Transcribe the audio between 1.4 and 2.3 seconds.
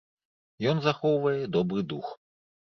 добры дух.